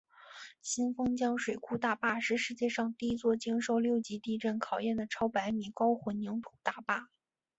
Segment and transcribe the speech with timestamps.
[0.63, 7.07] 新丰江水库大坝是世界上第一座经受六级地震考验的超百米高混凝土大坝。